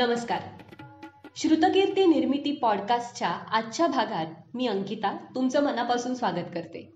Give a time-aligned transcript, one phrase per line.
[0.00, 0.40] नमस्कार.
[1.36, 6.94] श्रुतकीर्ती निर्मिती पॉडकास्टच्या आजच्या भागात मी अंकिता तुमचं मनापासून स्वागत करते.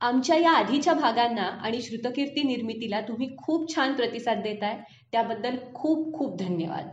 [0.00, 4.78] आमच्या या आधीच्या भागांना आणि श्रुतकीर्ती निर्मितीला तुम्ही खूप छान प्रतिसाद देताय
[5.12, 6.88] त्याबद्दल खूप खूप धन्यवाद.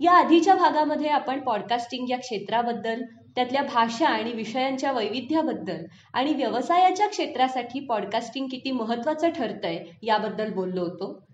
[0.00, 3.02] या आधीच्या भागामध्ये आपण पॉडकास्टिंग या क्षेत्राबद्दल
[3.36, 5.84] त्यातल्या भाषा आणि विषयांच्या वैविध्याबद्दल
[6.14, 11.25] आणि व्यवसायाच्या क्षेत्रासाठी पॉडकास्टिंग किती महत्वाचं ठरतंय याबद्दल बोललो होतो.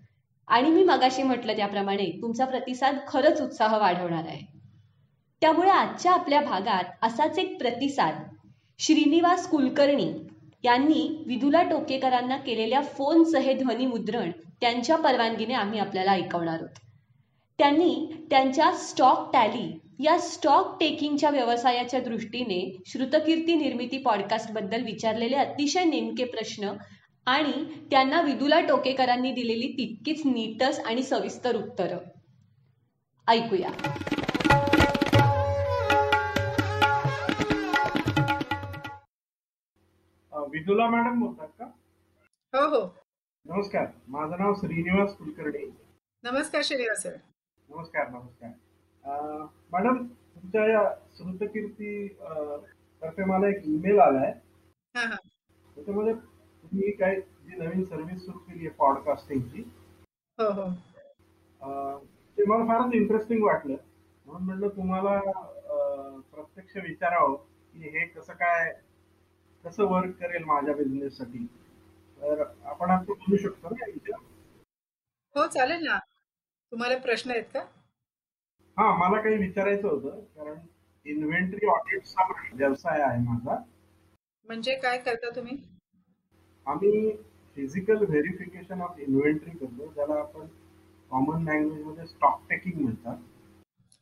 [0.47, 4.41] आणि मी मगाशी म्हटलं त्याप्रमाणे तुमचा प्रतिसाद खरंच उत्साह वाढवणार आहे.
[5.41, 8.23] त्यामुळे आजच्या आपल्या भागात असाच एक प्रतिसाद
[8.79, 10.11] श्रीनिवास कुलकर्णी
[10.63, 16.79] यांनी विदुला टोकेकरांना केलेल्या फोनचं हे ध्वनिमुद्रण त्यांच्या परवानगीने आम्ही आपल्याला ऐकवणार आहोत.
[17.59, 26.23] त्यांनी त्यांच्या स्टॉक टॅली या स्टॉक टेकिंगच्या व्यवसायाच्या दृष्टीने श्रुतकीर्ती निर्मिती पॉडकास्टबद्दल विचारलेले अतिशय नेमके
[26.25, 26.71] प्रश्न
[27.25, 31.97] आणि त्यांना विदुला टोकेकरांनी दिलेली तितकीच नीटस आणि सविस्तर उत्तरं.
[33.27, 33.69] ऐकूया.
[40.51, 41.65] विदुला मॅडम बोलतात का?
[42.53, 42.95] हो हो.
[43.45, 43.85] नमस्कार.
[44.07, 45.71] माझं नाव श्रीनिवास कुलकर्णी.
[46.23, 47.15] नमस्कार श्रीनिवास सर.
[47.69, 48.49] नमस्कार नमस्कार.
[49.71, 52.07] मॅडम तुमच्या या श्रुतकीर्ती
[53.01, 54.31] तर्फे मला एक ईमेल आलाय.
[54.95, 55.15] हा
[56.73, 59.61] हा काय जी नवीन सर्व्हिस सुरू केली आहे पॉडकास्टिंगची
[60.39, 60.69] हो हो.
[62.37, 63.75] ते मला फारच इंटरेस्टिंग वाटलं.
[64.27, 65.19] म्हणून म्हटलं तुम्हाला
[66.31, 68.71] प्रत्यक्ष विचारावं की हे कसं काय
[69.63, 71.45] कसं वर्क करेल माझ्या बिझनेस साठी.
[72.19, 74.17] तर आपण आता बोलू शकतो ना
[75.35, 75.97] हो चालेल ना.
[76.71, 77.59] तुम्हाला प्रश्न आहेत का?
[78.77, 80.57] हा मला काही विचारायचं होतं कारण
[81.05, 83.55] इन्व्हेंटरी ऑडिटचा व्यवसाय आहे माझा.
[84.47, 85.57] म्हणजे काय करता तुम्ही?
[86.67, 87.11] आम्ही
[87.57, 90.45] फिजिकल व्हेरिफिकेशन ऑफ इन्व्हेंटरी करतो ज्याला आपण
[91.11, 93.17] कॉमन लँग्वेजमध्ये स्टॉक टेकिंग म्हणतात.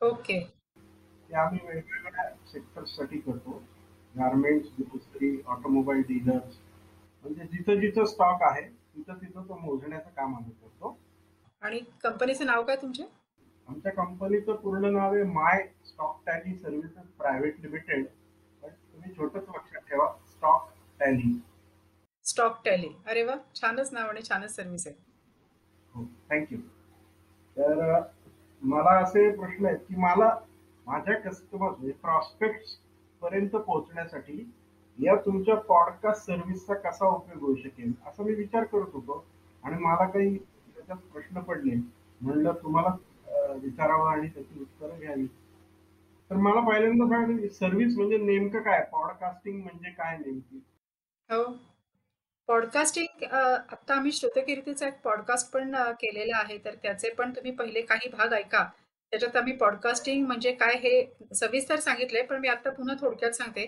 [0.02, 3.62] ओके ते आम्ही वेगवेगळ्या सेक्टर्ससाठी करतो.
[4.16, 6.58] गार्मेंट्स ग्रोसरी ऑटोमोबाईल डीलर्स
[7.26, 10.98] म्हणजे जिथं जिथं स्टॉक आहे तिथं तिथं तो मोजण्याचं काम आम्ही करतो.
[11.64, 13.04] आणि कंपनीचं नाव काय तुमचे?
[13.68, 18.06] आमच्या कंपनीचं पूर्ण नाव आहे my stock tally services private limited
[18.64, 20.70] पण तुम्ही छोटच लक्षात ठेवा स्टॉक
[21.00, 21.32] टॅली
[22.32, 24.96] स्टॉक टॅली अरे वा छानच नाव आणि छानच सर्व्हिस आहे.
[25.94, 26.58] हो थँक्यू
[27.58, 28.00] तर
[28.62, 30.30] मला असे प्रश्न आहेत की मला
[30.88, 32.78] माझ्या कस्टमर म्हणजे प्रॉस्पेक्ट
[33.22, 34.44] पर्यंत पोहोचण्यासाठी
[35.00, 39.24] या तुमच्या पॉडकास्ट सर्व्हिसचा कसा उपयोग होऊ शकेल असा मी विचार करत होतो.
[39.64, 41.76] आणि मला काही त्याच्यात प्रश्न पडले.
[42.22, 42.96] म्हणलं तुम्हाला
[43.54, 45.26] विचारावं आणि त्याची उत्तरं घ्यावी.
[46.32, 48.82] तर मला पहिल्यांदा सर्व्हिस म्हणजे नेमकं काय?
[48.92, 50.62] पॉडकास्टिंग म्हणजे काय नेमकी?
[51.30, 51.44] हो.
[52.52, 56.58] पॉडकास्टिंग आता आम्ही श्रुतकीर्तीचा एक पॉडकास्ट पण केलेला आहे.
[56.66, 58.64] तर त्याचे पण तुम्ही पहिले काही भाग ऐका.
[59.12, 60.92] त्याच्यात आम्ही पॉडकास्टिंग म्हणजे काय हे
[61.36, 63.66] सविस्तर सांगितलंय पण मी आता पुन्हा थोडक्यात सांगते.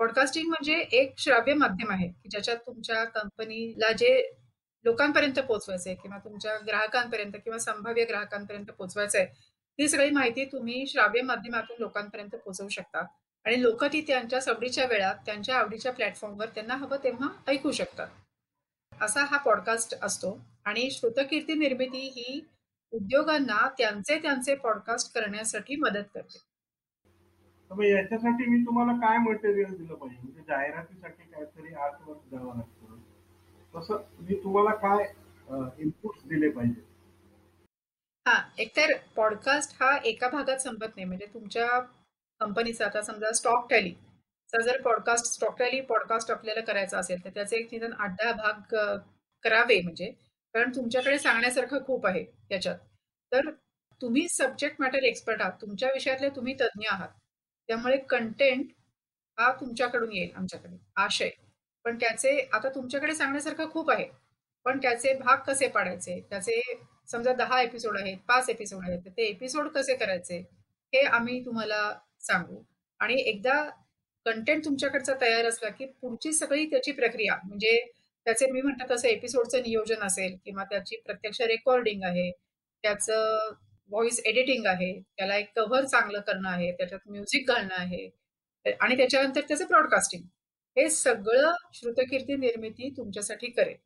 [0.00, 4.12] पॉडकास्टिंग म्हणजे एक श्राव्य माध्यम आहे की ज्याच्यात तुमच्या कंपनीला जे
[4.84, 9.26] लोकांपर्यंत पोहोचवायचंय किंवा तुमच्या ग्राहकांपर्यंत किंवा संभाव्य ग्राहकांपर्यंत पोहोचवायचं आहे
[9.78, 13.04] ती सगळी माहिती तुम्ही श्राव्य माध्यमातून लोकांपर्यंत पोहोचवू शकता.
[13.46, 18.06] आणि लोक ती त्यांच्या सवडीच्या वेळात त्यांच्या आवडीच्या प्लॅटफॉर्मवर त्यांना हवं तेव्हा ऐकू शकतात.
[19.00, 20.38] असा हा पॉडकास्ट असतो.
[20.64, 22.40] आणि श्रुतकीर्ती निर्मिती ही
[22.92, 26.38] उद्योगांना त्यांचे त्यांचे पॉडकास्ट करण्यासाठी मदत करते.
[27.70, 30.18] याच्यासाठी मी तुम्हाला काय मटेरियल दिलं पाहिजे?
[30.22, 32.98] म्हणजे जाहिरातीसाठी काहीतरी आर्टवर्क द्यावं लागतं.
[33.74, 35.12] तसं मी तुम्हाला काय
[35.78, 36.80] इनपुट दिले पाहिजे?
[38.26, 41.04] हा एकतर पॉडकास्ट हा एका भागात संपत नाही.
[41.04, 41.80] म्हणजे तुमच्या
[42.40, 43.94] कंपनीचा आता समजा स्टॉक टॅली
[44.58, 48.76] जर पॉडकास्ट स्टॉक पॉडकास्ट आपल्याला करायचा असेल तर त्याचे एक निदान आठ दहा भाग
[49.42, 50.10] करावे म्हणजे.
[50.54, 52.78] कारण तुमच्याकडे सांगण्यासारखं खूप आहे त्याच्यात
[53.32, 53.50] तर
[54.02, 57.08] तुम्ही सब्जेक्ट मॅटर एक्सपर्ट आहात तुमच्या विषयातले तुम्ही तज्ज्ञ आहात.
[57.68, 58.66] त्यामुळे कंटेंट
[59.38, 61.30] हा तुमच्याकडून येईल आमच्याकडे आशय.
[61.84, 64.06] पण त्याचे आता तुमच्याकडे सांगण्यासारखं खूप आहे.
[64.64, 66.26] पण त्याचे भाग कसे पाडायचे?
[66.30, 66.60] त्याचे
[67.10, 70.38] समजा दहा एपिसोड आहेत पाच एपिसोड आहेत ते एपिसोड कसे करायचे?
[70.94, 72.62] हे आम्ही तुम्हाला सांगू.
[72.98, 73.70] आणि एकदा
[74.26, 77.78] कंटेंट तुमच्याकडचा तयार असला की पुढची सगळी त्याची प्रक्रिया म्हणजे
[78.26, 82.30] त्याचे मी म्हणतात तसं एपिसोडचं नियोजन असेल किंवा त्याची प्रत्यक्ष रेकॉर्डिंग आहे
[82.84, 83.50] त्याचं
[83.90, 88.08] व्हॉइस एडिटिंग आहे त्याला एक कव्हर चांगलं करणं आहे त्याच्यात म्युझिक घालणं आहे
[88.80, 90.22] आणि त्याच्यानंतर त्याचं ब्रॉडकास्टिंग
[90.76, 93.76] हे सगळं श्रुतकीर्ती निर्मिती तुमच्यासाठी करेल.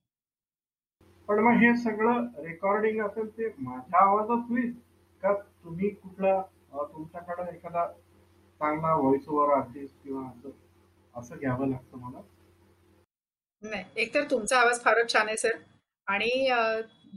[1.29, 4.73] पण मग हे सगळं रेकॉर्डिंग असेल ते माझ्या आवाजात होईल?
[5.23, 6.41] का तुम्ही कुठला
[6.73, 7.87] तुमच्याकडे एखादा
[8.61, 10.51] चांगला व्हॉइस ओव्हर आर्टिस्ट किंवा असं
[11.15, 12.21] असं घ्यावं लागतं मला.
[13.63, 15.57] नाही एकतर तुमचा आवाज फारच छान आहे सर
[16.09, 16.31] आणि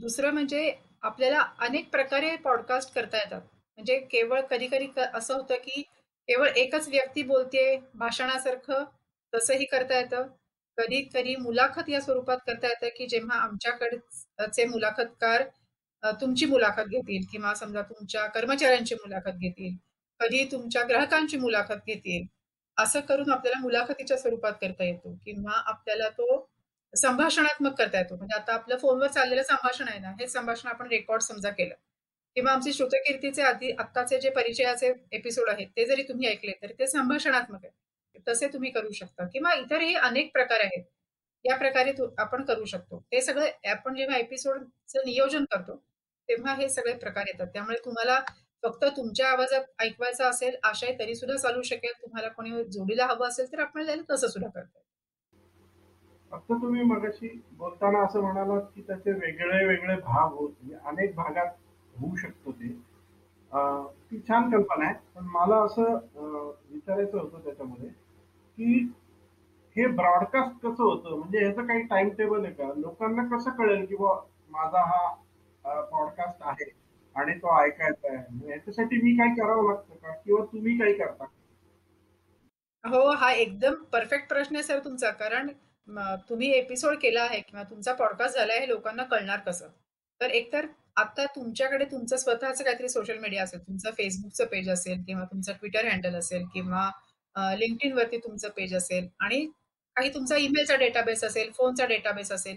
[0.00, 3.40] दुसरं म्हणजे आपल्याला अनेक प्रकारे पॉडकास्ट करता येतात.
[3.78, 5.82] म्हणजे केवळ कधी कधी असं होतं की
[6.28, 7.64] केवळ एकच व्यक्ती बोलते
[7.94, 8.84] भाषणासारखं
[9.32, 10.26] तसंही करता येतं.
[10.78, 15.42] कधी कधी मुलाखत या स्वरूपात करता येतं की जेव्हा आमच्याकडचे मुलाखतकार
[16.20, 19.74] तुमची मुलाखत घेतील किंवा समजा तुमच्या कर्मचाऱ्यांची मुलाखत घेतील.
[20.20, 22.26] कधी तुमच्या ग्राहकांची मुलाखत घेतील
[22.76, 26.46] असं करून आपल्याला मुलाखतीच्या स्वरूपात करता येतो किंवा आपल्याला तो
[26.92, 28.16] संभाषणात्मक करता येतो.
[28.16, 31.74] म्हणजे आता आपलं फोनवर चाललेलं संभाषण आहे ना हे संभाषण आपण रेकॉर्ड समजा केलं
[32.36, 36.86] किंवा आमचे श्रुतकीर्तीचे आधी आत्ताचे जे परिचयाचे एपिसोड आहेत ते जरी तुम्ही ऐकले तरी ते
[36.86, 40.82] संभाषणात्मक आहे तसे तुम्ही करू शकता किंवा इतरही अनेक प्रकार आहेत.
[41.44, 42.98] या प्रकारे आपण करू शकतो.
[43.12, 45.76] ते सगळं आपण जेव्हा एपिसोडचं नियोजन करतो
[46.28, 47.46] तेव्हा हे सगळे प्रकार येतात.
[47.46, 48.18] त्यामुळे तुम्हाला
[48.62, 51.92] फक्त तुमच्या आवाजात ऐकवायचा असेल आशय तरी सुद्धा चालू शकेल.
[52.02, 54.78] तुम्हाला कोणी जोडीला हवं असेल तर आपण तसं सुद्धा करता
[56.32, 61.52] फक्त तुम्ही मगाशी बोलताना असं म्हणालात की त्याचे वेगळे वेगळे भाग होत म्हणजे अनेक भागात
[61.94, 62.68] होऊ शकतो ते.
[64.10, 65.94] ती छान कल्पना आहे पण मला असं
[66.70, 68.82] विचारायचं होतं त्याच्यामध्ये की
[69.76, 71.16] हे ब्रॉडकास्ट कसं होतं?
[71.18, 72.72] म्हणजे ह्याचं काही टाइम टेबल आहे का?
[72.76, 74.14] लोकांना कसं कळेल की बा
[74.50, 76.70] माझा हा पॉडकास्ट आहे?
[77.18, 78.50] आणि तो ऐकायचा आहे.
[78.50, 80.12] याच्यासाठी मी काय करावं लागतं का?
[80.14, 81.24] किंवा तुम्ही काय करता?
[82.84, 85.10] हो हा एकदम परफेक्ट प्रश्न आहे सर तुमचा.
[85.12, 85.48] कारण
[86.28, 89.68] तुम्ही एपिसोड केला आहे किंवा तुमचा पॉडकास्ट झाला आहे लोकांना कळणार कसं?
[90.20, 90.66] तर एकतर
[90.96, 95.86] आता तुमच्याकडे तुमचं स्वतःचं काहीतरी सोशल मीडिया असेल तुमचं फेसबुकचं पेज असेल किंवा तुमचं ट्विटर
[95.86, 96.90] हँडल असेल किंवा
[97.56, 99.44] लिंक्डइन वरती तुमचं पेज असेल आणि
[99.96, 102.56] काही तुमचा ईमेलचा डेटाबेस असेल फोनचा डेटाबेस असेल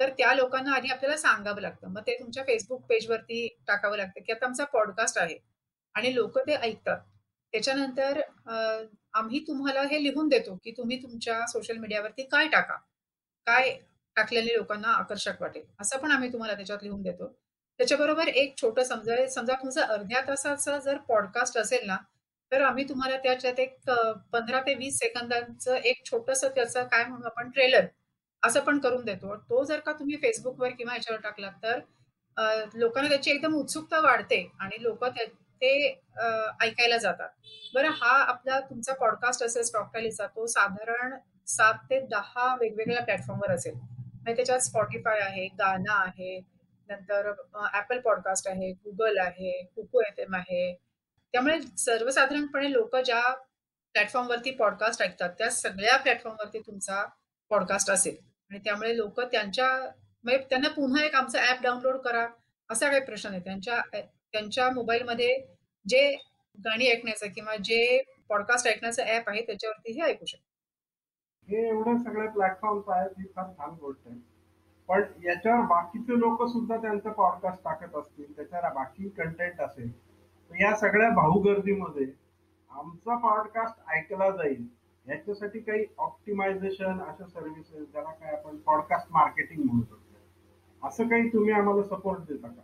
[0.00, 1.88] तर त्या लोकांना आधी आपल्याला सांगावं लागतं.
[1.88, 5.38] मग ते तुमच्या फेसबुक पेजवरती टाकावं लागतं की आता आमचा पॉडकास्ट आहे
[5.94, 6.98] आणि लोक ते ऐकतात.
[7.52, 8.20] त्याच्यानंतर
[9.14, 12.76] आम्ही तुम्हाला हे लिहून देतो की तुम्ही तुमच्या सोशल मीडियावरती काय टाका.
[13.46, 13.70] काय
[14.16, 15.62] टाकलेले लोकांना आकर्षक वाटेल.
[15.80, 17.26] असं पण आम्ही तुम्हाला त्याच्यात लिहून देतो.
[17.80, 21.96] त्याच्याबरोबर एक छोटं समजा समजा तुमचं अर्ध्या तासाचं जर पॉडकास्ट असेल ना
[22.52, 23.76] तर आम्ही तुम्हाला त्याच्यात एक
[24.32, 27.86] पंधरा ते वीस सेकंदांचं एक छोटस त्याचं काय म्हणू आपण ट्रेलर
[28.42, 29.36] असं पण करून देतो.
[29.36, 31.80] तो जर का तुम्ही फेसबुकवर किंवा याच्यावर टाकलात तर
[32.74, 35.04] लोकांना त्याची एकदम उत्सुकता वाढते आणि लोक
[35.62, 35.72] ते
[36.60, 37.28] ऐकायला जातात.
[37.74, 41.14] बरं हा आपला तुमचा पॉडकास्ट असेल स्टॉकटॅलीचा तो साधारण
[41.46, 43.74] सात ते दहा वेगवेगळ्या प्लॅटफॉर्मवर असेल.
[43.74, 46.38] म्हणजे त्याच्यात स्पॉटीफाय आहे गाना आहे
[46.88, 47.30] नंतर
[47.74, 50.74] ऍपल पॉडकास्ट आहे गुगल आहे कुकू एफ एम आहे.
[51.34, 53.22] त्यामुळे सर्वसाधारणपणे लोक ज्या
[53.94, 57.04] प्लॅटफॉर्मवरती पॉडकास्ट ऐकतात त्या सगळ्या प्लॅटफॉर्मवरती तुमचा
[57.50, 58.16] पॉडकास्ट असेल.
[58.52, 59.66] आणि त्यामुळे लोक त्यांच्या
[60.24, 62.26] म्हणजे त्यांना पुन्हा एक आमचं ऍप डाउनलोड करा
[62.70, 63.42] असा काही प्रश्न नाही.
[63.44, 63.80] त्यांच्या
[64.32, 65.36] त्यांच्या मोबाईलमध्ये
[65.86, 66.16] जे
[66.58, 70.44] गाणी ऐकण्याचं किंवा जे पॉडकास्ट ऐकण्याचं ऍप आहे त्याच्यावरती हे ऐकू शकतो.
[71.48, 74.18] हे एवढे सगळे प्लॅटफॉर्म्स आहेत ही फार छान गोष्ट आहे.
[74.88, 79.90] पण याच्यावर बाकीचे लोक सुद्धा त्यांचं पॉडकास्ट टाकत असतील त्याच्यावर बाकी कंटेंट असेल
[80.60, 82.06] या सगळ्या भाऊगर्दीमध्ये
[82.70, 84.66] आमचा पॉडकास्ट ऐकला जाईल.
[85.08, 90.88] याच्यासाठी काही ऑप्टिमायझेशन अशा सर्व्हिसेस ज्याला काय आपण पॉडकास्ट मार्केटिंग म्हणू शकतो.
[90.88, 92.62] असं काही तुम्ही आम्हाला सपोर्ट देता का?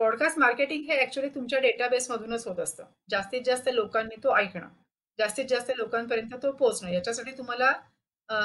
[0.00, 2.84] पॉडकास्ट मार्केटिंग हे ऍक्च्युली तुमच्या डेटाबेस मधूनच होत असतं.
[3.10, 4.68] जास्तीत जास्त लोकांनी तो ऐकणं.
[5.18, 6.90] जास्तीत जास्त लोकांपर्यंत तो पोहोचणं.
[6.90, 7.72] याच्यासाठी तुम्हाला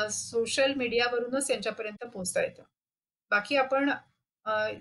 [0.10, 2.64] सोशल मीडियावरूनच यांच्यापर्यंत पोहोचता येतं.
[3.32, 3.90] बाकी आपण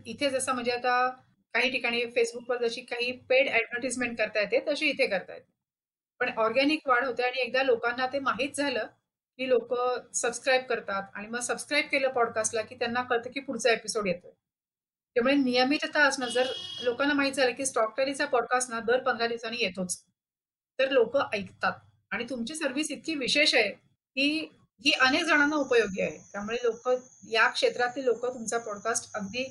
[0.06, 1.08] इथे जसं म्हणजे आता
[1.54, 5.57] काही ठिकाणी फेसबुकवर जशी काही पेड ऍडव्हर्टिजमेंट करता येते तशी इथे करता येते.
[6.20, 8.86] पण ऑर्गॅनिक वाढ होते आणि एकदा लोकांना ते माहीत झालं
[9.38, 9.74] की लोक
[10.14, 14.30] सबस्क्राईब करतात आणि मग सबस्क्राईब केलं पॉडकास्टला की त्यांना कळतं की पुढचा एपिसोड येतोय.
[15.16, 16.46] त्यामुळे नियमितता असणं जर
[16.82, 20.02] लोकांना माहीत झालं की स्टॉक टॅलीचा पॉडकास्ट ना दर पंधरा दिवसांनी येतोच
[20.78, 21.72] तर लोक ऐकतात.
[22.10, 23.68] आणि तुमची सर्व्हिस इतकी विशेष आहे
[24.16, 24.28] की
[24.84, 26.18] ही अनेक जणांना उपयोगी आहे.
[26.32, 26.88] त्यामुळे लोक
[27.30, 29.44] या क्षेत्रातील लोक तुमचा पॉडकास्ट अगदी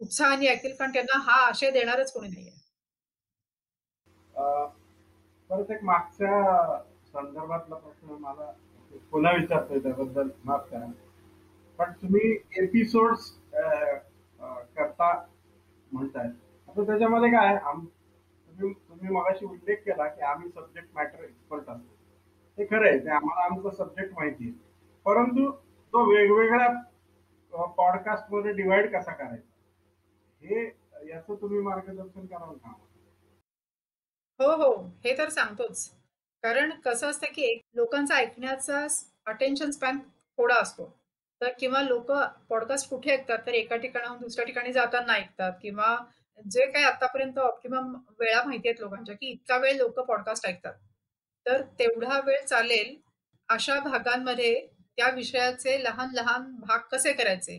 [0.00, 2.61] उत्साहाने ऐकतील कारण त्यांना हा आशय देणारच कोणी नाहीये.
[5.52, 8.50] परत एक मागच्या संदर्भातला प्रश्न मला
[9.10, 10.28] पुन्हा विचारतोय त्याबद्दल.
[10.44, 10.86] माफ करा.
[11.78, 12.30] पण तुम्ही
[12.62, 13.14] एपिसोड
[14.76, 15.10] करता
[15.92, 16.26] म्हणताय.
[16.68, 21.96] आता त्याच्यामध्ये काय तुम्ही तुम्ही मगाशी उल्लेख केला की आम्ही सब्जेक्ट मॅटर एक्सपर्ट असतो
[22.58, 22.98] हे खरं आहे.
[22.98, 24.58] ते आम्हाला आमचा सब्जेक्ट माहिती आहे.
[25.06, 25.50] परंतु
[25.92, 29.50] तो वेगवेगळ्या पॉडकास्टमध्ये डिवाइड कसा करायचा?
[30.42, 30.64] हे
[31.08, 32.72] याचं तुम्ही मार्गदर्शन कराल का?
[34.42, 35.00] हो हो.
[35.04, 35.90] हे तर सांगतोच.
[36.42, 38.86] कारण कसं असतं की लोकांचा ऐकण्याचा
[39.26, 39.98] अटेन्शन स्पॅन
[40.36, 41.02] थोडा असतो.
[41.40, 42.12] तर किंवा लोक
[42.48, 45.52] पॉडकास्ट कुठे ऐकतात तर एका ठिकाणाहून दुसऱ्या ठिकाणी जाताना ऐकतात.
[45.62, 45.96] किंवा
[46.50, 50.74] जे काही आतापर्यंत ऑप्टिमम वेळा माहिती आहेत लोकांच्या की इतका वेळ लोक पॉडकास्ट ऐकतात.
[51.46, 52.96] तर तेवढा वेळ चालेल
[53.48, 57.56] अशा भागांमध्ये त्या विषयाचे लहान लहान भाग कसे करायचे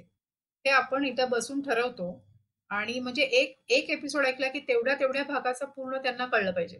[0.66, 2.26] हे आपण इथं बसून ठरवतो.
[2.74, 6.80] आणि म्हणजे एक एक एपिसोड ऐकला की तेवढ्या तेवढ्या भागाचं पूर्ण त्यांना कळलं पाहिजे.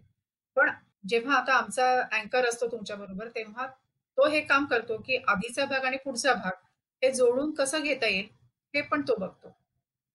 [0.58, 0.70] पण
[1.08, 3.68] जेव्हा आता आमचा अँकर असतो तुमच्या बरोबर तेव्हा
[4.18, 6.52] तो हे काम करतो की आधीचा भाग आणि पुढचा भाग
[7.02, 8.28] हे जोडून कसं घेता येईल
[8.74, 9.48] हे पण तो बघतो.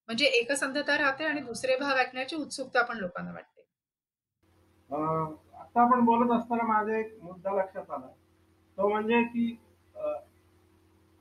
[0.09, 3.63] म्हणजे एकसंधता राहते आणि दुसरे भाग ऐकण्याची उत्सुकता पण लोकांना वाटते.
[4.91, 8.07] आता आपण बोलत असताना माझा एक मुद्दा लक्षात आला.
[8.79, 9.57] तो म्हणजे की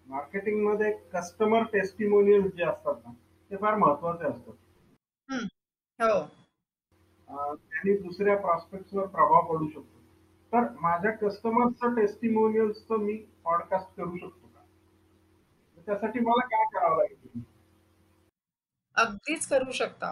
[0.08, 3.12] मार्केटिंगमध्ये कस्टमर टेस्टिमोनियल जे असतात ना
[3.52, 4.54] ते फार महत्त्वाचे असतात.
[6.02, 6.20] हो.
[7.30, 9.98] अं, त्यांनी दुसऱ्या प्रॉस्पेक्ट्सवर प्रभाव पडू शकतो.
[10.54, 14.62] तर माझ्या कस्टमरचं टेस्टिमोनियल्सचं मी पॉडकास्ट करू शकतो का?
[15.78, 17.42] तर त्यासाठी मला काय करावं लागेल?
[18.96, 20.12] अगदीच करू शकता.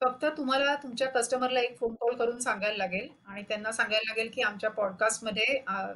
[0.00, 4.42] फक्त तुम्हाला तुमच्या कस्टमरला एक फोन कॉल करून सांगायला लागेल आणि त्यांना सांगायला लागेल की
[4.42, 5.92] आमच्या पॉडकास्टमध्ये अं,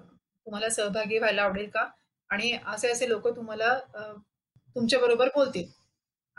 [0.47, 1.90] तुम्हाला सहभागी व्हायला आवडेल का?
[2.30, 3.78] आणि असे असे लोक तुम्हाला
[4.75, 5.80] तुमच्या बरोबर बोलतील.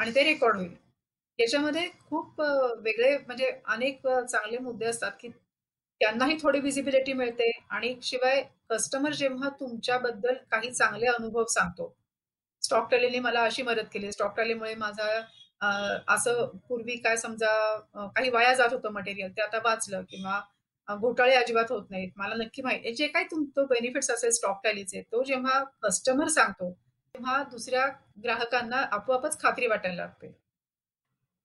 [0.01, 0.75] आणि ते रेकॉर्ड होईल.
[1.39, 2.41] याच्यामध्ये खूप
[2.83, 5.29] वेगळे म्हणजे अनेक चांगले मुद्दे असतात की
[6.01, 11.93] त्यांनाही थोडी विजिबिलिटी मिळते आणि शिवाय कस्टमर जेव्हा तुमच्याबद्दल काही चांगले अनुभव सांगतो.
[12.61, 14.11] स्टॉक टॅलीने मला अशी मदत केली.
[14.11, 15.07] स्टॉक टॅलीमुळे माझा
[16.13, 17.49] असं पूर्वी काय समजा
[18.15, 20.39] काही वाया जात होतं मटेरियल ते आता वाचलं किंवा
[20.87, 22.11] घोटाळे अजिबात होत नाहीत.
[22.15, 26.71] मला नक्की माहिती जे काही तुम तो बेनिफिट्स असेल स्टॉक टॅलीचे तो जेव्हा कस्टमर सांगतो
[27.21, 27.85] तेव्हा दुसऱ्या
[28.23, 30.27] ग्राहकांना आपोआपच खात्री वाटायला लागते.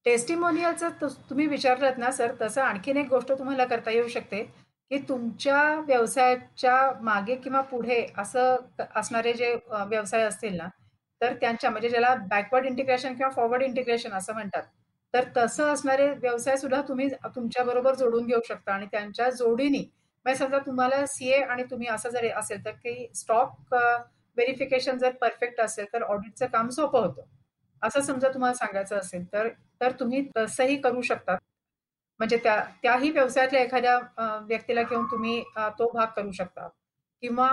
[0.07, 0.89] टेस्टिमोनियलचं
[1.31, 4.43] तुम्ही विचारलात ना सर तसं आणखीन एक गोष्ट तुम्हाला करता येऊ शकते
[4.91, 8.57] की तुमच्या व्यवसायाच्या मागे किंवा पुढे असं
[8.97, 10.69] असणारे जे व्यवसाय असतील ना
[11.21, 14.63] तर त्यांच्या म्हणजे ज्याला बॅकवर्ड इंटिग्रेशन किंवा फॉरवर्ड इंटिग्रेशन असं म्हणतात
[15.15, 20.39] तर तसं असणारे व्यवसाय सुद्धा तुम्ही तुमच्या बरोबर जोडून घेऊ शकता आणि त्यांच्या जोडीने म्हणजे
[20.39, 23.75] समजा तुम्हाला सीए आणि तुम्ही असं जर असेल तर की स्टॉक
[24.37, 27.23] व्हेरिफिकेशन जर परफेक्ट असेल तर ऑडिटचं काम सोपं होतं.
[27.83, 29.49] असं समजा तुम्हाला सांगायचं असेल तर
[29.81, 31.37] तर तुम्ही तसंही करू शकता
[32.21, 33.99] म्हणजे त्या त्याही व्यवसायातल्या एखाद्या
[34.47, 35.43] व्यक्तीला घेऊन तुम्ही
[35.79, 36.69] तो भाग करू शकता.
[37.23, 37.49] किंवा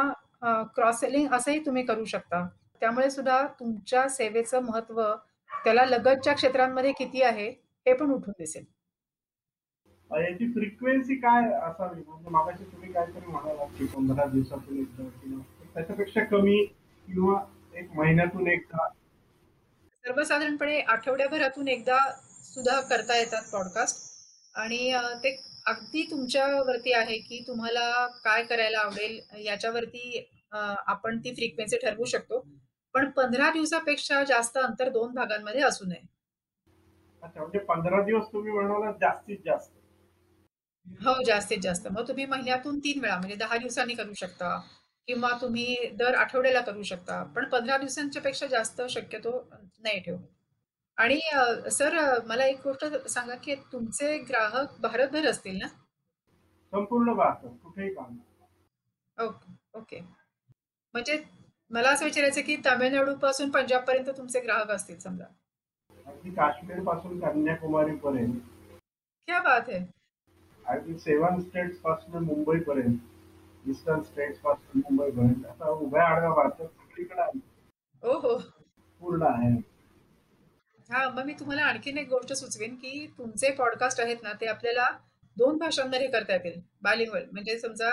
[0.75, 2.48] क्रॉस सेलिंग असंही तुम्ही करू शकता.
[2.82, 5.02] त्यामुळे सुद्धा तुमच्या सेवेचं महत्त्व
[5.50, 7.50] त्याला लगतच्या क्षेत्रांमध्ये किती आहे
[7.86, 8.66] हे पण उठून दिसेल.
[10.12, 12.02] याची फ्रिक्वेन्सी काय असावी?
[12.08, 15.42] म्हणजे मागाशी तुम्ही काहीतरी म्हणाला की पंधरा दिवसातून एकदा किंवा
[15.75, 16.63] त्याच्यापेक्षा कमी
[17.08, 17.39] किंवा
[17.77, 18.88] एक महिन्यातून एकदा.
[20.06, 21.98] सर्वसाधारणपणे आठवड्याभरातून एकदा
[22.44, 24.92] सुद्धा करता येतात पॉडकास्ट आणि
[25.24, 32.39] ते अगदी तुमच्यावरती आहे की तुम्हाला काय करायला आवडेल याच्यावरती आपण ती फ्रिक्वेन्सी ठरवू शकतो.
[32.96, 36.01] पण पंधरा दिवसापेक्षा जास्त अंतर दोन भागांमध्ये असू नये.
[37.24, 39.72] अच्छा म्हणजे पंधरा दिवस तुम्ही म्हणाला जास्तीत जास्त.
[40.88, 41.88] हो जास्तीत जास्त.
[41.92, 44.60] मग तुम्ही महिन्यातून तीन वेळा म्हणजे दहा दिवसांनी करू शकता.
[45.07, 47.24] किंवा तुम्ही दर आठवड्याला करू शकता.
[47.25, 50.17] पण पंधरा दिवसांच्या पेक्षा जास्त शक्यतो नाही ठेवू
[50.98, 51.19] आणि
[51.72, 51.95] सर
[52.25, 55.67] मला एक गोष्ट सांगा की तुमचे ग्राहक भारतभर असतील ना?
[56.74, 57.89] संपूर्ण कुठेही.
[59.17, 60.00] Okay okay.
[60.93, 61.24] म्हणजे
[61.72, 65.25] मला असं विचारायचं की तामिळनाडू पासून पंजाब पर्यंत तुमचे ग्राहक असतील समजा.
[66.05, 68.39] अगदी काश्मीरपासून कन्याकुमारी पर्यंत
[69.27, 69.86] क्या बात आहे
[70.65, 72.98] अगदी सेव्हन स्टेट्सपासून मुंबई पर्यंत
[73.65, 77.39] ईस्टर्न स्टेट्सपासून मुंबई पर्यंत आता उभ्या आडव्या भारतात सगळीकडे आहे.
[78.03, 78.38] ओ हो
[79.01, 79.51] पूर्ण आहे.
[80.89, 84.86] हा मग मी तुम्हाला आणखीन एक गोष्ट सुचवेन की तुमचे पॉडकास्ट आहेत ना ते आपल्याला
[85.38, 86.60] दोन भाषांमध्ये करता येतील.
[86.82, 87.89] बायलिंग्वल म्हणजे समजा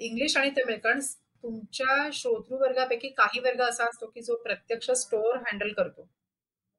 [0.00, 0.76] इंग्लिश आणि तमिळ.
[0.78, 1.00] कारण
[1.44, 6.08] तुमच्या श्रोतृ वर्गापैकी काही वर्ग असा असतो की जो प्रत्यक्ष स्टोअर हँडल करतो.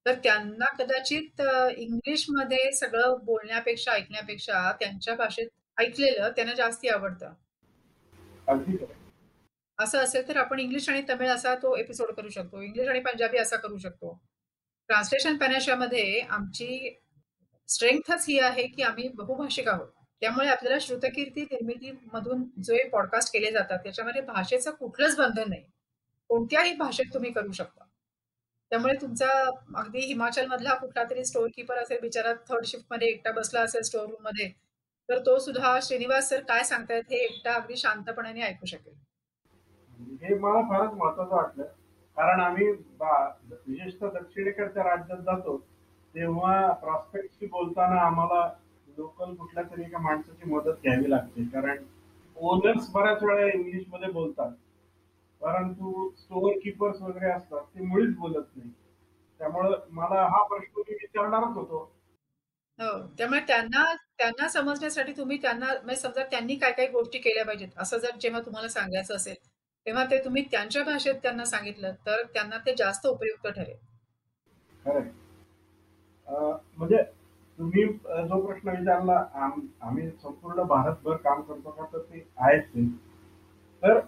[0.06, 1.42] तर त्यांना कदाचित
[1.78, 5.48] इंग्लिशमध्ये सगळं बोलण्यापेक्षा ऐकण्यापेक्षा त्यांच्या भाषेत
[5.78, 7.34] ऐकलेलं त्यांना जास्ती आवडतं.
[8.50, 8.78] अगदी
[9.80, 12.62] असं असेल तर आपण इंग्लिश आणि तमिळ असा तो एपिसोड करू शकतो.
[12.62, 14.14] इंग्लिश आणि पंजाबी असा करू शकतो.
[14.90, 16.98] ट्रान्सलेशन पॅनाशामध्ये आमची
[17.70, 19.88] स्ट्रेंथच ही आहे की आम्ही बहुभाषिक आहोत.
[20.22, 25.64] त्यामुळे आपल्याला श्रुतकीर्ती निर्मिती मधून जे पॉडकास्ट केले जातात त्याच्यामध्ये भाषेचं कुठलंच बंधन नाही.
[26.30, 27.86] कोणत्याही भाषेत तुम्ही करू शकता.
[28.72, 29.28] त्यामुळे तुमचा
[29.76, 34.52] अगदी हिमाचलमधला कुठला तरी स्टोअर किपर असेल बिचारा थर्ड शिफ्टमध्ये एकटा बसला असेल स्टोर रूममध्ये
[35.10, 38.94] तर तो सुद्धा श्रीनिवास सर काय सांगतायत हे एकटा अगदी शांतपणाने ऐकू शकेल.
[40.24, 41.64] हे मला फारच महत्वाचं वाटलं.
[42.16, 45.58] कारण आम्ही बा- विशेषतः दक्षिणेकडच्या राज्यात जातो
[46.16, 48.54] तेव्हा प्रॉस्पेक्टशी बोलताना आम्हाला
[48.98, 51.44] लोकल कुठल्या तरी एका माणसाची मदत घ्यावी लागते.
[51.44, 51.84] कारण
[52.36, 54.52] ओनर्स बऱ्याच वेळा इंग्लिशमध्ये बोलतात.
[55.42, 58.70] परंतु स्टोअर किपर्स वगैरे असतात ते मुळीच बोलत नाही.
[59.40, 61.99] त्यामुळे मला हा प्रश्न मी विचारणारच होतो.
[62.80, 62.92] हो.
[63.18, 63.84] त्यामुळे त्यांना
[64.18, 68.42] त्यांना समजण्यासाठी तुम्ही त्यांना म्हणजे समजा त्यांनी काय काय गोष्टी केल्या पाहिजेत असं जर जेव्हा
[68.42, 69.36] तुम्हाला सांगायचं असेल
[69.86, 73.78] तेव्हा ते तुम्ही त्यांच्या भाषेत त्यांना सांगितलं तर त्यांना ते जास्त उपयुक्त ठरेल.
[76.78, 77.02] म्हणजे
[77.60, 82.64] तुम्ही अ, जो प्रश्न विचारला आम- आम्ही संपूर्ण भारतभर काम करतो का तर ते आहेच
[82.66, 82.86] ते.
[83.84, 84.00] तर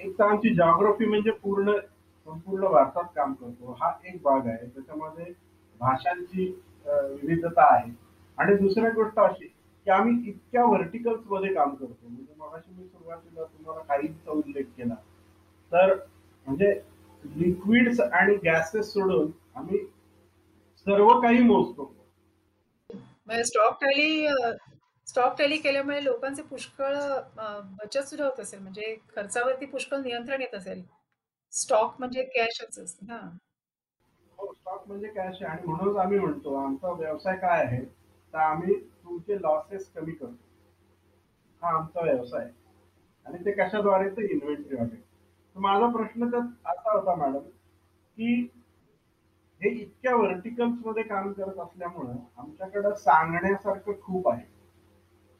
[0.00, 1.72] एक तर आमची जॉग्राफी म्हणजे पूर्ण
[2.26, 3.72] संपूर्ण भारतात काम करतो.
[3.80, 4.66] हा एक भाग आहे.
[4.66, 5.32] त्याच्यामध्ये
[5.80, 6.52] भाषांची
[6.86, 7.90] विविधता आहे.
[8.38, 12.08] आणि दुसरी गोष्ट अशी की आम्ही इतक्या व्हर्टिकल्समध्ये काम करतो.
[12.08, 14.94] म्हणजे मगाशी मी सुरुवातीला तुम्हाला काहीचा उल्लेख केला.
[15.72, 15.94] तर
[16.46, 16.72] म्हणजे
[17.24, 19.78] लिक्विड्स आणि गॅसेस सोडून आम्ही
[20.86, 21.92] सर्व काही मोजतो.
[22.90, 24.26] म्हणजे स्टॉक टॅली
[25.06, 26.94] स्टॉक टॅली केल्यामुळे लोकांचे पुष्कळ
[27.36, 28.60] बचत सुद्धा होत असेल.
[28.60, 30.82] म्हणजे खर्चावरती पुष्कळ नियंत्रण येत असेल.
[31.52, 33.18] स्टॉक म्हणजे कॅशच असते ना.
[34.90, 37.84] म्हणजे कॅश आहे आणि म्हणूनच आम्ही म्हणतो आमचा व्यवसाय काय आहे
[38.34, 40.34] तर आम्ही तुमचे लॉसेस कमी करतो.
[41.62, 42.48] हा आमचा व्यवसाय
[43.26, 44.08] आणि ते कशाद्वारे?
[44.10, 45.02] ते इन्व्हेंटरीद्वारे
[45.56, 47.38] माझा प्रश्न तर असा होता मॅडम
[48.18, 48.32] की
[49.60, 54.44] हे इतक्या व्हर्टिकल्समध्ये काम करत असल्यामुळं आमच्याकडं सांगण्यासारखं खूप आहे.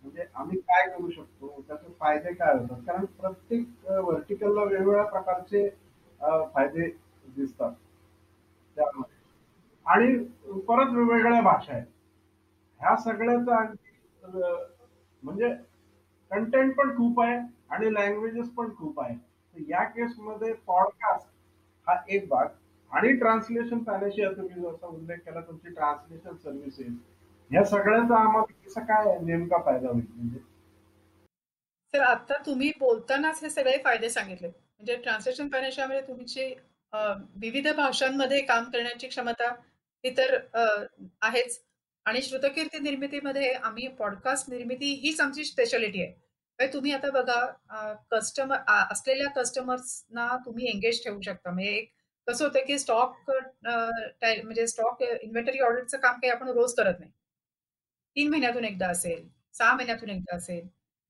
[0.05, 1.61] म्हणजे आम्ही काय करू शकतो?
[1.69, 2.83] त्याचे फायदे काय होतात?
[2.87, 5.69] कारण प्रत्येक व्हर्टिकलला वेगवेगळ्या प्रकारचे
[6.55, 6.89] फायदे
[7.37, 7.73] दिसतात.
[8.77, 9.10] त्यामुळे.
[9.91, 10.17] आणि
[10.69, 11.87] परत वेगवेगळ्या भाषा आहेत.
[12.81, 13.89] ह्या सगळ्याचा आणखी
[14.23, 14.53] अ,
[15.23, 15.49] म्हणजे
[16.31, 17.39] कंटेंट पण खूप आहे
[17.71, 19.15] आणि लँग्वेजेस पण खूप आहे.
[19.15, 21.29] तर या केसमध्ये पॉडकास्ट
[21.87, 22.47] हा एक भाग.
[22.93, 26.93] आणि ट्रान्सलेशन पॅनेशिया तुम्ही जसा उल्लेख केला तुमची ट्रान्सलेशन सर्व्हिसेस
[27.51, 30.05] या सगळ्याचा आम्हाला कसा काय नेमका फायदा होईल?
[30.15, 30.39] म्हणजे
[31.95, 34.49] तर आता तुम्ही बोलतानाच हे सगळे फायदे सांगितले.
[34.49, 36.53] म्हणजे ट्रान्सलेशन पॅनेशियामध्ये तुमची
[36.93, 36.99] अ,
[37.37, 39.51] विविध भाषांमध्ये काम करण्याची क्षमता
[40.05, 40.37] ही तर
[41.23, 41.61] आहेच.
[42.07, 46.11] आणि श्रुतकीर्ती निर्मितीमध्ये आम्ही पॉडकास्ट निर्मिती हीच आमची स्पेशालिटी आहे.
[46.59, 48.57] म्हणजे तुम्ही आता बघा कस्टमर
[48.93, 51.51] असलेल्या कस्टमर्सना तुम्ही एंगेज ठेवू शकता.
[51.51, 51.91] म्हणजे एक
[52.29, 57.11] कसं होतं की स्टॉक म्हणजे स्टॉक इन्व्हेंटरी ऑडिटचं काम काही आपण रोज करत नाही.
[58.17, 60.67] तीन महिन्यातून एकदा असेल सहा महिन्यातून एकदा असेल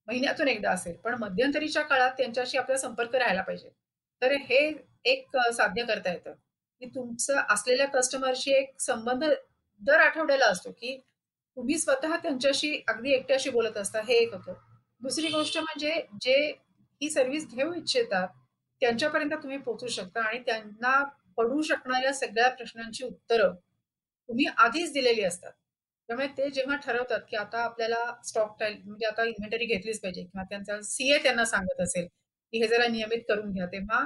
[0.08, 3.68] महिन्यातून एकदा असेल पण मध्यंतरीच्या काळात त्यांच्याशी आपला संपर्क राहायला पाहिजे.
[4.22, 4.58] तर हे
[5.04, 6.34] एक साध्य करता येतं.
[6.82, 9.24] की तुमचा असलेल्या कस्टमरशी एक संबंध
[9.82, 10.96] दर आठवड्याला असतो की
[11.56, 14.54] तुम्ही स्वतः त्यांच्याशी अगदी एकट्याशी बोलत असता हे एक होतं.
[15.02, 16.36] दुसरी गोष्ट म्हणजे जे
[17.00, 18.28] ही सर्व्हिस घेऊ इच्छितात
[18.82, 21.02] त्यांच्यापर्यंत तुम्ही पोहोचू शकता आणि त्यांना
[21.38, 25.52] पडू शकणाऱ्या सगळ्या प्रश्नांची उत्तरं तुम्ही आधीच दिलेली असतात.
[26.08, 30.44] त्यामुळे ते जेव्हा ठरवतात की आता आपल्याला स्टॉक टाईल म्हणजे आता इन्व्हेंटरी घेतलीच पाहिजे किंवा
[30.44, 32.06] त्यांचा सीए त्यांना सांगत असेल
[32.52, 34.04] की हे जरा नियमित करून घ्या तेव्हा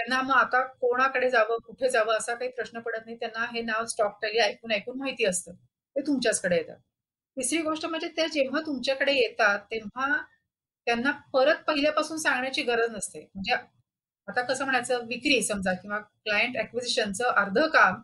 [0.00, 3.16] त्यांना मग आता कोणाकडे जावं कुठे जावं असा काही प्रश्न पडत नाही.
[3.16, 5.54] त्यांना हे नाव स्टॉक टॅली ऐकून ऐकून माहिती असतं.
[5.96, 6.76] ते तुमच्याचकडे येतात.
[7.36, 10.06] तिसरी गोष्ट म्हणजे ते जेव्हा तुमच्याकडे येतात तेव्हा
[10.86, 13.20] त्यांना परत पहिल्यापासून सांगण्याची गरज नसते.
[13.34, 13.52] म्हणजे
[14.28, 18.00] आता कसं म्हणायचं विक्री समजा किंवा क्लायंट ऍक्विजिशनचं अर्ध काम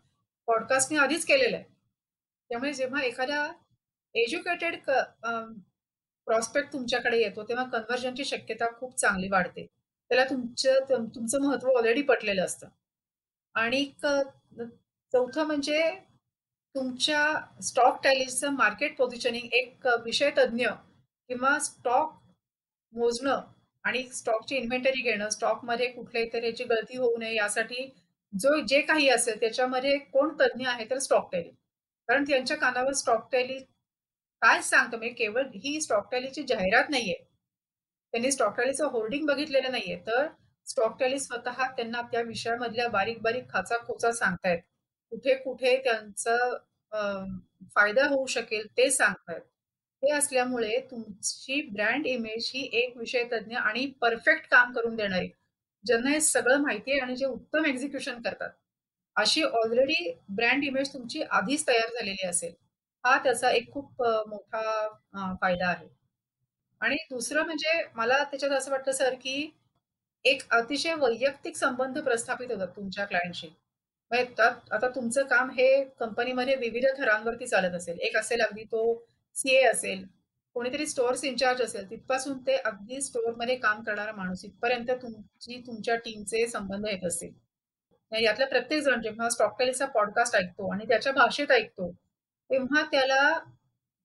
[0.49, 1.65] पॉडकास्टने आधीच केलेलं आहे.
[2.51, 3.47] त्यामुळे जेव्हा एखाद्या
[4.15, 4.77] एज्युकेटेड
[6.27, 9.67] प्रॉस्पेक्ट तुमच्याकडे येतो तेव्हा कन्व्हर्जनची शक्यता खूप चांगली वाढते.
[10.11, 12.69] त्याला तुमचं तुमचं महत्त्व ऑलरेडी पटलेलं असतं.
[13.55, 13.85] आणि
[15.13, 15.81] चौथं म्हणजे
[16.75, 17.23] तुमच्या
[17.63, 20.67] स्टॉक टॅलीचं मार्केट पोझिशनिंग एक विषय तज्ज्ञ
[21.31, 22.13] किंवा स्टॉक
[22.93, 23.41] मोजणं
[23.85, 27.89] आणि स्टॉकची इन्व्हेंटरी घेणं स्टॉकमध्ये कुठल्याही तऱ्हेची गळती होऊ नये यासाठी
[28.33, 31.51] जो जे काही असेल त्याच्यामध्ये कोण तज्ज्ञ आहे तर स्टॉक टॅली
[32.09, 33.59] कारण त्यांच्या कानावर स्टॉक टॅली
[34.43, 34.97] काय सांगतो?
[34.97, 37.15] म्हणजे केवळ ही स्टॉक टॅलीची जाहिरात नाहीये.
[38.15, 39.97] त्यांनी स्टॉक टॅलीचं होर्डिंग बघितलेलं नाहीये.
[40.07, 40.27] तर
[40.67, 44.59] स्टॉक टॅली स्वतः त्यांना त्या विषयामधल्या बारीक बारीक खाचा खोचा सांगतायत.
[45.13, 46.57] कुठे कुठे त्यांचं
[47.75, 49.41] फायदा होऊ शकेल ते सांगतायत.
[50.03, 55.29] हे असल्यामुळे तुमची ब्रँड इमेज ही एक विषय तज्ज्ञ आणि परफेक्ट काम करून देणारी
[55.85, 58.51] ज्यांना हे सगळं माहिती आहे आणि जे उत्तम एक्झिक्युशन करतात.
[59.17, 62.53] अशी ऑलरेडी ब्रँड इमेज तुमची आधीच तयार झालेली असेल.
[63.05, 65.87] हा त्याचा एक खूप मोठा फायदा आहे.
[66.81, 69.51] आणि दुसरं म्हणजे मला त्याच्यात असं वाटतं सर की
[70.25, 73.49] एक अतिशय वैयक्तिक संबंध प्रस्थापित होतात तुमच्या क्लायंटशी
[74.11, 75.69] म्हणजे आता तुमचं काम हे
[76.01, 77.99] कंपनीमध्ये विविध थरांवरती चालत असेल.
[78.01, 78.83] एक असेल अगदी तो
[79.37, 80.05] सीए असेल
[80.57, 86.47] कोणीतरी स्टोअर्स इन्चार्ज असेल तिथपासून ते अगदी स्टोअरमध्ये काम करणारा माणूस इथपर्यंत तुमची तुमच्या टीमचे
[86.47, 87.31] संबंध येत असतील.
[88.13, 91.91] म्हणजे यातला प्रत्येक जण जेव्हा स्टॉकटेलचा पॉडकास्ट ऐकतो आणि त्याच्या भाषेत ऐकतो
[92.51, 93.21] तेव्हा त्याला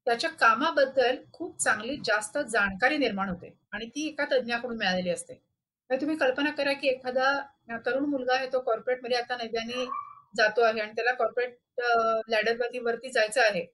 [0.08, 3.54] त्याच्या कामाबद्दल खूप चांगली जास्त जाणकारी निर्माण होते.
[3.74, 5.34] आणि ती एका तज्ज्ञाकडून मिळालेली असते.
[5.90, 9.86] तुम्ही कल्पना करा की एखादा तरुण मुलगा आहे तो कॉर्पोरेटमध्ये आता नव्याने
[10.36, 11.58] जातो आहे आणि त्याला कॉर्पोरेट
[12.30, 13.66] लॅडरवरती वरती जायचं आहे.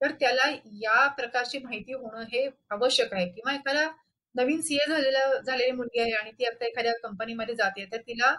[0.00, 0.48] तर त्याला
[0.80, 3.28] या प्रकारची माहिती होणं हे आवश्यक आहे.
[3.28, 3.88] किंवा एखादा
[4.34, 8.32] नवीन सीए झालेला झालेली मुलगी आहे आणि ती आता एखाद्या कंपनीमध्ये जाते तर तिला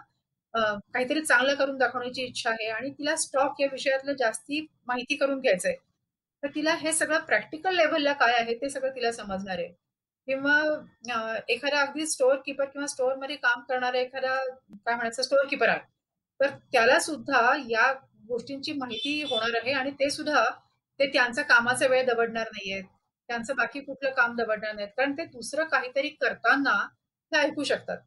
[0.54, 5.68] काहीतरी चांगलं करून दाखवण्याची इच्छा आहे आणि तिला स्टॉक या विषयातलं जास्ती माहिती करून घ्यायचं
[5.68, 5.76] आहे
[6.42, 9.68] तर तिला हे सगळं प्रॅक्टिकल लेव्हलला काय आहे ते सगळं तिला समजणार आहे.
[10.28, 10.54] किंवा
[11.48, 15.80] एखादा अगदी स्टोअर किपर किंवा स्टोअरमध्ये काम करणारा एखादा काय म्हणायचं स्टोअर किपर आहे.
[16.40, 17.92] तर त्याला सुद्धा या
[18.28, 20.44] गोष्टींची माहिती होणार आहे आणि ते सुद्धा
[21.00, 22.84] ते त्यांचा कामाचा वेळ दबडणार नाहीयेत
[23.28, 26.74] त्यांचं बाकी कुठलं काम दबडणार नाहीत कारण ते दुसरं काहीतरी करताना
[27.32, 27.98] ते ऐकू शकतात.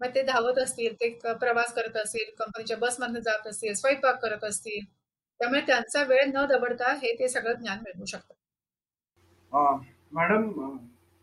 [0.00, 4.84] मग ते धावत असतील ते प्रवास करत असतील कंपनीच्या बसमधनं जात असतील स्वयंपाक करत असतील
[5.40, 8.34] त्यामुळे त्यांचा वेळ न दबडता हे ते सगळं ज्ञान मिळवू शकतात
[10.12, 10.50] मॅडम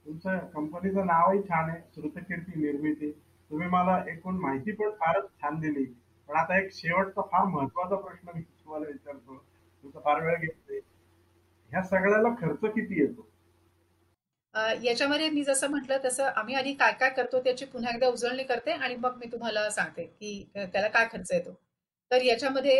[0.05, 3.11] तुमचं कंपनीचं नावही छान आहे श्रुतकीर्ती निर्मिती.
[3.51, 5.83] तुम्ही मला एकूण माहिती पण फारच छान दिली.
[6.29, 9.35] पण आता एक शेवटचा फार महत्त्वाचा प्रश्न मी तुम्हाला विचारतो.
[9.83, 10.79] तुमचा फार वेळ घेतोय
[11.71, 13.27] ह्या सगळ्याला खर्च किती येतो?
[14.83, 18.71] याच्यामध्ये मी जसं म्हटलं तसं आम्ही आधी काय काय करतो त्याची पुन्हा एकदा उजळणी करते
[18.73, 21.53] आणि मग मी तुम्हाला सांगते की त्याला काय खर्च येतो.
[22.11, 22.77] तर याच्यामध्ये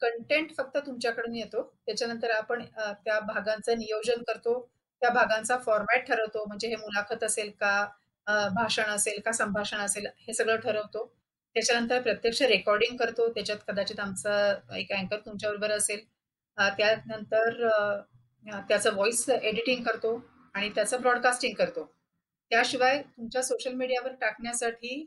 [0.00, 1.62] कंटेंट फक्त तुमच्याकडून येतो.
[1.86, 2.64] त्याच्यानंतर आपण
[3.04, 4.58] त्या भागांचं नियोजन करतो.
[5.02, 6.44] त्या भागांचा फॉर्मॅट ठरवतो.
[6.46, 7.84] म्हणजे हे मुलाखत असेल का
[8.54, 11.04] भाषण असेल का संभाषण असेल हे सगळं ठरवतो.
[11.56, 13.28] त्याच्यानंतर प्रत्यक्ष रेकॉर्डिंग करतो.
[13.34, 16.04] त्याच्यात कदाचित आमचा एक अँकर तुमच्याबरोबर असेल.
[16.58, 17.66] त्यानंतर
[18.68, 20.14] त्याचं व्हॉइस एडिटिंग करतो
[20.54, 21.84] आणि त्याचं ब्रॉडकास्टिंग करतो.
[22.50, 25.04] त्याशिवाय तुमच्या सोशल मीडियावर टाकण्यासाठी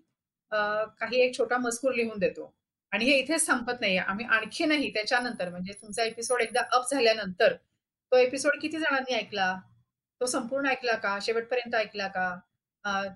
[0.51, 2.53] काही एक छोटा मजकूर लिहून देतो.
[2.91, 3.97] आणि हे इथेच संपत नाहीये.
[3.99, 7.53] आम्ही आणखी नाही त्याच्यानंतर म्हणजे तुमचा एपिसोड एकदा अप झाल्यानंतर
[8.11, 9.55] तो एपिसोड किती जणांनी ऐकला?
[10.21, 11.17] तो संपूर्ण ऐकला का?
[11.21, 12.35] शेवटपर्यंत ऐकला का?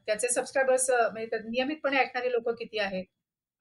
[0.08, 3.06] त्याचे सबस्क्रायबर्स म्हणजे नियमितपणे ऐकणारे लोक किती आहेत?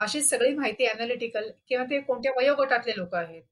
[0.00, 3.42] अशी सगळी माहिती अनालिटिकल किंवा ते कोणत्या वयोगटातले लोक आहेत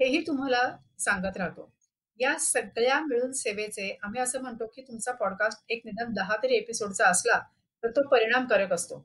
[0.00, 0.62] हेही तुम्हाला
[0.98, 1.72] सांगत राहतो.
[2.20, 7.06] या सगळ्या मिळून सेवेचे आम्ही असं म्हणतो की तुमचा पॉडकास्ट एक निदान दहा तरी एपिसोडचा
[7.08, 7.38] असला
[7.82, 9.04] तर तो परिणामकारक असतो.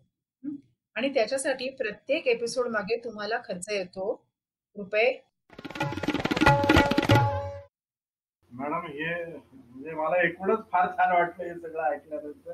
[0.95, 4.11] आणि त्याच्यासाठी प्रत्येक एपिसोड मागे तुम्हाला खर्च येतो.
[4.75, 5.11] रुपये
[8.51, 12.51] मॅडम हे म्हणजे मला एकूणच फार छान वाटलं हे सगळं ऐकल्यानंतर.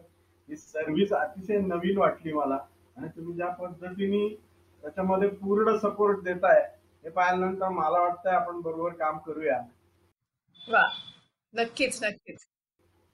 [0.49, 2.57] ही सर्व्हिस अतिशय नवीन वाटली मला.
[2.97, 4.27] आणि तुम्ही ज्या पद्धतीने
[4.83, 6.59] त्याच्यामध्ये पूर्ण सपोर्ट देताय
[7.03, 9.59] हे पाहिल्यानंतर मला वाटतंय आपण बरोबर काम करूया.
[10.59, 10.87] वा.
[11.53, 12.45] नक्कीच नक्कीच.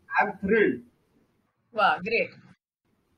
[0.10, 0.82] आय एम थ्रिल्ड
[1.74, 2.34] वा ग्रेट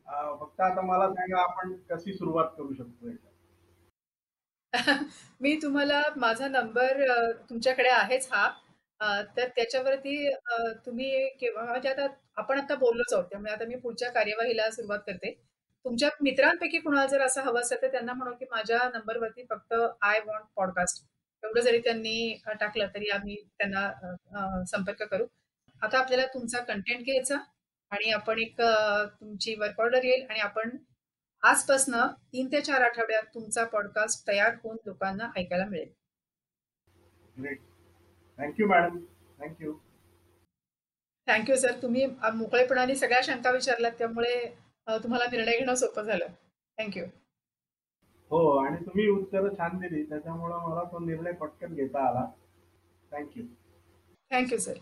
[0.07, 3.09] फक्त आता मला सांगा आपण कशी सुरुवात करू शकतो
[5.41, 7.01] मी तुम्हाला माझा नंबर
[7.49, 8.47] तुमच्याकडे आहेच हा.
[9.37, 10.15] तर त्याच्यावरती
[10.85, 15.31] तुम्ही केव्हा म्हणजे आता आपण आता बोललोच आहोत त्यामुळे आता मी पुढच्या कार्यवाहीला सुरुवात करते.
[15.85, 20.19] तुमच्या मित्रांपैकी कुणाला जर असं हवं असेल तर त्यांना म्हणू की माझ्या नंबरवरती फक्त आय
[20.25, 21.03] वॉन्ट पॉडकास्ट
[21.43, 25.25] एवढं जरी त्यांनी टाकलं तरी आम्ही त्यांना संपर्क करू.
[25.81, 27.37] आता आपल्याला तुमचा कंटेंट घ्यायचा.
[27.91, 28.61] आणि आपण एक
[29.19, 30.77] तुमची वर्क ऑर्डर येईल आणि आपण
[31.43, 35.91] आजपासनं तीन ते चार आठवड्यात तुमचा पॉडकास्ट तयार होऊन लोकांना ऐकायला मिळेल.
[38.39, 38.97] Thank you madam
[39.39, 39.73] thank you
[41.27, 44.35] thank you sir तुम्ही मोकळेपणाने सगळ्या शंका विचारल्यात त्यामुळे
[45.03, 46.27] तुम्हाला निर्णय घेणं सोपं झालं.
[46.77, 47.05] थँक्यू
[48.31, 50.03] हो आणि तुम्ही उत्तर छान दिली.
[50.03, 52.25] त्याच्यामुळं मला तो निर्णय पटकन घेता आला.
[53.11, 53.45] थँक्यू
[54.31, 54.77] थँक्यू सर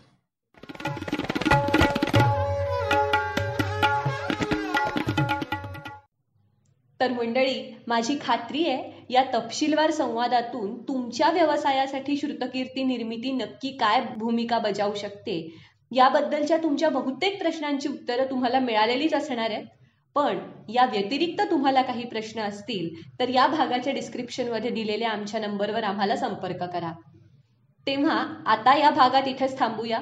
[7.00, 14.58] तर मंडळी माझी खात्री आहे या तपशीलवार संवादातून तुमच्या व्यवसायासाठी श्रुतकीर्ती निर्मिती नक्की काय भूमिका
[14.58, 15.56] बजावू शकते?
[15.92, 19.64] याबद्दलच्या तुमच्या बहुतेक प्रश्नांची उत्तरं तुम्हाला मिळालेलीच असणार आहेत.
[20.16, 26.16] पण या व्यतिरिक्त तुम्हाला काही प्रश्न असतील तर या भागाच्या डिस्क्रिप्शनमध्ये दिलेल्या आमच्या नंबरवर आम्हाला
[26.16, 26.92] संपर्क करा.
[27.86, 29.98] तेव्हा आता या भागात इथेच थांबूया.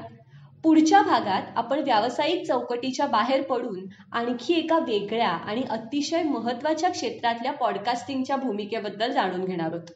[0.64, 8.37] पुढच्या भागात आपण व्यावसायिक चौकटीच्या बाहेर पडून आणखी एका वेगळ्या आणि अतिशय महत्त्वाच्या क्षेत्रातल्या पॉडकास्टिंगच्या
[8.37, 9.90] भूमिकेबद्दल जाणून घेणार आहोत.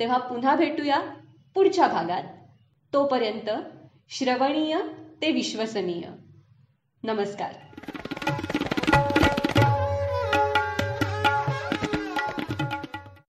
[0.00, 1.00] तेव्हा पुन्हा भेटूया
[1.54, 2.22] पुढच्या भागात.
[2.92, 3.50] तोपर्यंत
[4.08, 4.78] श्रवणीय
[5.22, 6.02] ते विश्वसनीय.
[7.02, 7.52] नमस्कार.